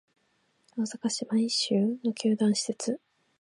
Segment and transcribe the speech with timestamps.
[0.75, 2.99] 大阪市・舞洲の球団施設